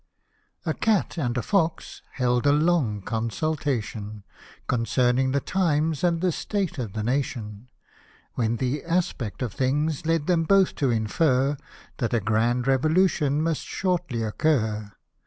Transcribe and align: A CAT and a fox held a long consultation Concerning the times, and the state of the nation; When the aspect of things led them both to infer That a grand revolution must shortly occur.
A 0.65 0.73
CAT 0.73 1.19
and 1.19 1.37
a 1.37 1.43
fox 1.43 2.01
held 2.13 2.47
a 2.47 2.51
long 2.51 3.03
consultation 3.03 4.23
Concerning 4.65 5.31
the 5.31 5.39
times, 5.39 6.03
and 6.03 6.21
the 6.21 6.31
state 6.31 6.79
of 6.79 6.93
the 6.93 7.03
nation; 7.03 7.69
When 8.33 8.55
the 8.55 8.83
aspect 8.83 9.43
of 9.43 9.53
things 9.53 10.07
led 10.07 10.25
them 10.25 10.45
both 10.45 10.73
to 10.77 10.89
infer 10.89 11.55
That 11.97 12.15
a 12.15 12.19
grand 12.19 12.65
revolution 12.65 13.43
must 13.43 13.61
shortly 13.61 14.23
occur. 14.23 14.91